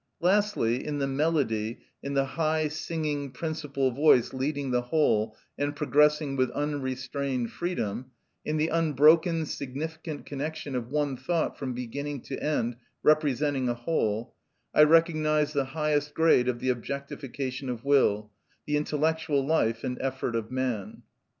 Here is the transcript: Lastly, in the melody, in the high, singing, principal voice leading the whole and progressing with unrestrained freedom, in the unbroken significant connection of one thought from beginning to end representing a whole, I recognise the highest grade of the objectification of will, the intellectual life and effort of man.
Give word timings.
Lastly, 0.19 0.83
in 0.83 0.97
the 0.97 1.05
melody, 1.05 1.81
in 2.01 2.15
the 2.15 2.25
high, 2.25 2.67
singing, 2.69 3.29
principal 3.29 3.91
voice 3.91 4.33
leading 4.33 4.71
the 4.71 4.81
whole 4.81 5.37
and 5.59 5.75
progressing 5.75 6.35
with 6.35 6.49
unrestrained 6.53 7.51
freedom, 7.51 8.09
in 8.43 8.57
the 8.57 8.69
unbroken 8.69 9.45
significant 9.45 10.25
connection 10.25 10.75
of 10.75 10.89
one 10.89 11.15
thought 11.17 11.55
from 11.55 11.75
beginning 11.75 12.21
to 12.21 12.43
end 12.43 12.77
representing 13.03 13.69
a 13.69 13.75
whole, 13.75 14.33
I 14.73 14.85
recognise 14.85 15.53
the 15.53 15.65
highest 15.65 16.15
grade 16.15 16.47
of 16.47 16.57
the 16.57 16.69
objectification 16.69 17.69
of 17.69 17.83
will, 17.85 18.31
the 18.65 18.77
intellectual 18.77 19.45
life 19.45 19.83
and 19.83 19.99
effort 20.01 20.35
of 20.35 20.49
man. 20.49 21.03